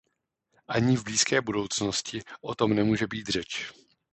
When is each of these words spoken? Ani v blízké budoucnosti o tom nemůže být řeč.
Ani 0.67 0.97
v 0.97 1.03
blízké 1.03 1.41
budoucnosti 1.41 2.21
o 2.41 2.55
tom 2.55 2.73
nemůže 2.73 3.07
být 3.07 3.27
řeč. 3.27 3.71